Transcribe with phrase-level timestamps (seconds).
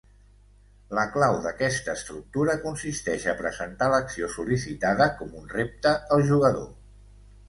[0.97, 6.67] La clau d’aquesta estructura consisteix a presentar l’acció sol·licitada com un repte al jugador.